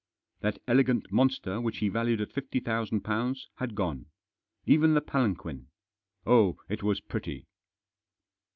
That 0.39 0.57
elegant 0.67 1.11
monster 1.11 1.61
which 1.61 1.77
he 1.77 1.87
valued 1.87 2.21
at 2.21 2.33
£50,000 2.33 3.37
had 3.57 3.75
gone. 3.75 4.07
Even 4.65 4.95
the 4.95 4.99
palanquin. 5.01 5.67
Oh, 6.25 6.57
It 6.67 6.81
was 6.81 6.99
pretty 6.99 7.45